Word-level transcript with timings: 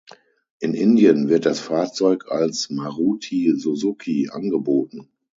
In 0.57 0.73
Indien 0.73 1.29
wird 1.29 1.45
das 1.45 1.59
Fahrzeug 1.59 2.25
als 2.31 2.71
Maruti 2.71 3.53
Suzuki 3.55 4.29
angeboten. 4.31 5.11